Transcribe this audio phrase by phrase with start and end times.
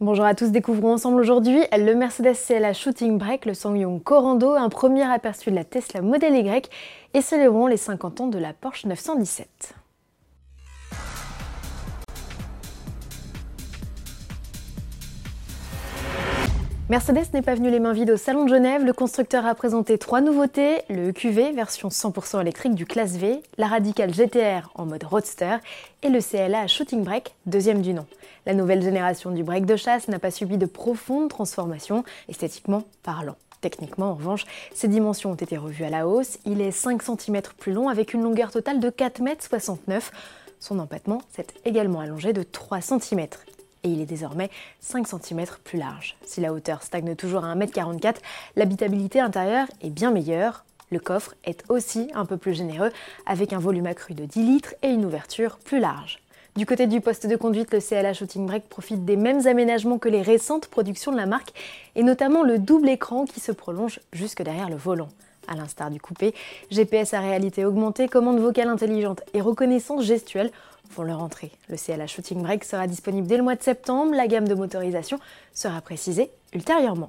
[0.00, 4.68] Bonjour à tous, découvrons ensemble aujourd'hui le Mercedes CLA Shooting Brake, le Sangyong Corando, un
[4.68, 6.70] premier aperçu de la Tesla Model Y
[7.14, 9.74] et célébrons les 50 ans de la Porsche 917.
[16.88, 18.82] Mercedes n'est pas venu les mains vides au Salon de Genève.
[18.82, 23.66] Le constructeur a présenté trois nouveautés le EQV, version 100% électrique du Classe V, la
[23.66, 25.58] Radical GTR en mode roadster
[26.02, 28.06] et le CLA Shooting Brake, deuxième du nom.
[28.46, 33.36] La nouvelle génération du break de chasse n'a pas subi de profondes transformations, esthétiquement parlant.
[33.60, 36.38] Techniquement, en revanche, ses dimensions ont été revues à la hausse.
[36.46, 40.00] Il est 5 cm plus long avec une longueur totale de 4,69 m.
[40.58, 43.26] Son empattement s'est également allongé de 3 cm
[43.84, 44.50] et il est désormais
[44.80, 46.16] 5 cm plus large.
[46.24, 48.16] Si la hauteur stagne toujours à 1m44,
[48.56, 50.64] l'habitabilité intérieure est bien meilleure.
[50.90, 52.90] Le coffre est aussi un peu plus généreux
[53.26, 56.20] avec un volume accru de 10 litres et une ouverture plus large.
[56.56, 60.08] Du côté du poste de conduite, le CLA Shooting Brake profite des mêmes aménagements que
[60.08, 61.52] les récentes productions de la marque
[61.94, 65.08] et notamment le double écran qui se prolonge jusque derrière le volant.
[65.48, 66.34] À l'instar du coupé,
[66.70, 70.50] GPS à réalité augmentée, commande vocale intelligente et reconnaissance gestuelle
[70.90, 71.50] font leur entrée.
[71.68, 74.14] Le CLA Shooting Brake sera disponible dès le mois de septembre.
[74.14, 75.18] La gamme de motorisation
[75.54, 77.08] sera précisée ultérieurement.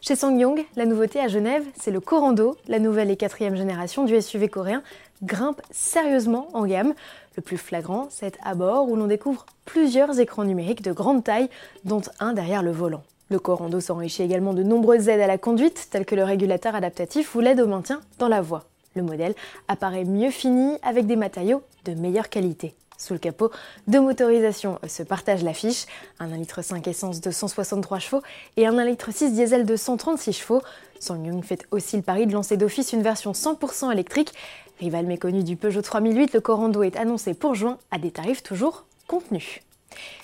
[0.00, 2.56] Chez Sangyong, la nouveauté à Genève, c'est le Corando.
[2.68, 4.82] La nouvelle et quatrième génération du SUV coréen
[5.22, 6.94] grimpe sérieusement en gamme.
[7.36, 11.50] Le plus flagrant, c'est à bord où l'on découvre plusieurs écrans numériques de grande taille,
[11.84, 13.02] dont un derrière le volant.
[13.30, 17.34] Le Corando s'enrichit également de nombreuses aides à la conduite, telles que le régulateur adaptatif
[17.34, 18.64] ou l'aide au maintien dans la voie.
[18.94, 19.34] Le modèle
[19.68, 22.74] apparaît mieux fini avec des matériaux de meilleure qualité.
[22.96, 23.50] Sous le capot,
[23.86, 25.86] deux motorisations se partagent l'affiche,
[26.18, 28.22] un 1,5 litre essence de 163 chevaux
[28.56, 30.62] et un 1,6 litre diesel de 136 chevaux.
[30.98, 34.32] Sangyong fait aussi le pari de lancer d'office une version 100% électrique.
[34.80, 38.84] Rival méconnu du Peugeot 3008, le Corando est annoncé pour juin à des tarifs toujours
[39.06, 39.60] contenus.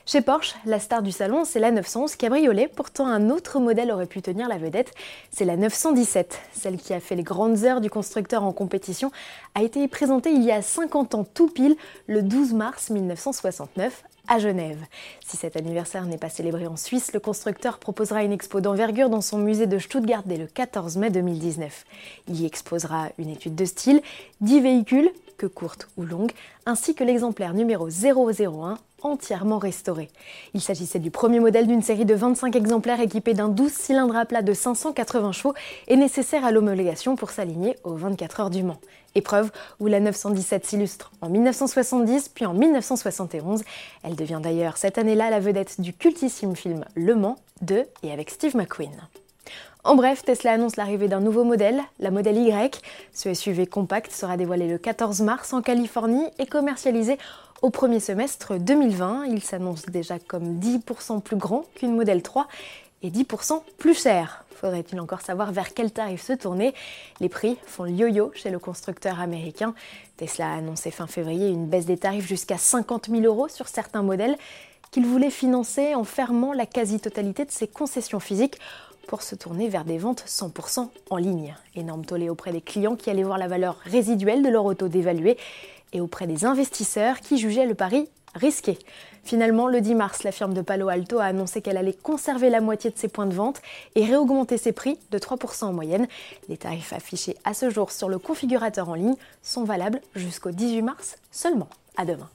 [0.06, 2.68] Chez Porsche, la star du salon, c'est la 911 cabriolet.
[2.68, 4.92] Pourtant, un autre modèle aurait pu tenir la vedette.
[5.30, 6.38] C'est la 917.
[6.52, 9.10] Celle qui a fait les grandes heures du constructeur en compétition
[9.54, 14.38] a été présentée il y a 50 ans tout pile, le 12 mars 1969, à
[14.38, 14.78] Genève.
[15.24, 19.22] Si cet anniversaire n'est pas célébré en Suisse, le constructeur proposera une expo d'envergure dans
[19.22, 21.86] son musée de Stuttgart dès le 14 mai 2019.
[22.28, 24.02] Il y exposera une étude de style,
[24.42, 26.32] 10 véhicules, que courtes ou longues,
[26.66, 30.08] ainsi que l'exemplaire numéro 001 entièrement restauré.
[30.54, 34.24] Il s'agissait du premier modèle d'une série de 25 exemplaires équipés d'un 12 cylindres à
[34.24, 35.54] plat de 580 chevaux
[35.86, 38.80] et nécessaire à l'homologation pour s'aligner aux 24 heures du Mans.
[39.14, 43.62] Épreuve où la 917 s'illustre en 1970 puis en 1971.
[44.02, 48.30] Elle devient d'ailleurs cette année-là la vedette du cultissime film Le Mans de et avec
[48.30, 49.08] Steve McQueen.
[49.86, 52.80] En bref, Tesla annonce l'arrivée d'un nouveau modèle, la Model Y.
[53.12, 57.18] Ce SUV compact sera dévoilé le 14 mars en Californie et commercialisé
[57.64, 59.24] au premier semestre 2020.
[59.24, 62.46] Il s'annonce déjà comme 10% plus grand qu'une Model 3
[63.02, 64.44] et 10% plus cher.
[64.54, 66.74] Faudrait-il encore savoir vers quel tarif se tourner?
[67.20, 69.72] Les prix font yo-yo chez le constructeur américain.
[70.18, 74.02] Tesla a annoncé fin février une baisse des tarifs jusqu'à 50 000 euros sur certains
[74.02, 74.36] modèles
[74.90, 78.58] qu'il voulait financer en fermant la quasi-totalité de ses concessions physiques
[79.06, 81.54] pour se tourner vers des ventes 100% en ligne.
[81.76, 85.38] Énorme tollé auprès des clients qui allaient voir la valeur résiduelle de leur auto dévaluée
[85.94, 88.78] et auprès des investisseurs qui jugeaient le pari risqué.
[89.24, 92.60] Finalement, le 10 mars, la firme de Palo Alto a annoncé qu'elle allait conserver la
[92.60, 93.62] moitié de ses points de vente
[93.94, 96.06] et réaugmenter ses prix de 3% en moyenne.
[96.48, 100.82] Les tarifs affichés à ce jour sur le configurateur en ligne sont valables jusqu'au 18
[100.82, 101.68] mars seulement.
[101.96, 102.28] À demain.